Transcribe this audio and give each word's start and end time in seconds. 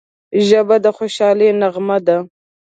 ژبه 0.47 0.75
د 0.83 0.85
خوشحالۍ 0.97 1.49
نغمه 1.61 1.97
ده 2.05 2.17